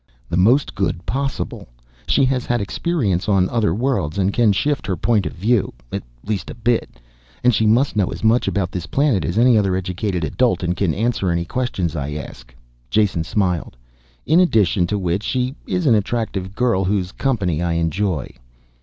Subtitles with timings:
[0.31, 1.67] "The most good possible.
[2.07, 6.01] She has had experience on other worlds and can shift her point of view at
[6.25, 6.99] least a bit.
[7.43, 10.75] And she must know as much about this planet as any other educated adult and
[10.75, 12.51] can answer any questions I ask."
[12.89, 13.77] Jason smiled.
[14.25, 18.33] "In addition to which she is an attractive girl, whose company I enjoy."